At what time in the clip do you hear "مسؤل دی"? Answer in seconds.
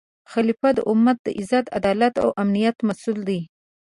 2.87-3.39